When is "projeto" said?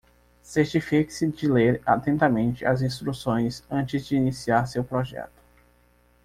4.83-5.29